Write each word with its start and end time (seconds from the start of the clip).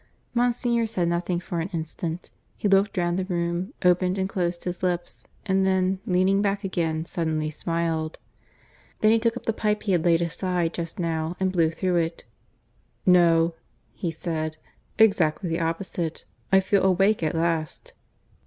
Monsignor 0.33 0.87
said 0.87 1.07
nothing 1.07 1.39
for 1.39 1.59
an 1.59 1.67
instant. 1.73 2.31
He 2.57 2.67
looked 2.67 2.97
round 2.97 3.19
the 3.19 3.25
room, 3.25 3.75
opened 3.85 4.17
and 4.17 4.27
closed 4.27 4.63
his 4.63 4.81
lips, 4.81 5.23
and 5.45 5.63
then, 5.63 5.99
leaning 6.07 6.41
back 6.41 6.63
again, 6.63 7.05
suddenly 7.05 7.51
smiled. 7.51 8.17
Then 9.01 9.11
he 9.11 9.19
took 9.19 9.37
up 9.37 9.45
the 9.45 9.53
pipe 9.53 9.83
he 9.83 9.91
had 9.91 10.03
laid 10.03 10.23
aside 10.23 10.73
just 10.73 10.97
now 10.97 11.37
and 11.39 11.51
blew 11.51 11.69
through 11.69 11.97
it. 11.97 12.25
"No," 13.05 13.53
he 13.93 14.09
said. 14.09 14.57
"Exactly 14.97 15.49
the 15.51 15.59
opposite. 15.59 16.25
I 16.51 16.61
feel 16.61 16.81
awake 16.83 17.21
at 17.21 17.35
last." 17.35 17.93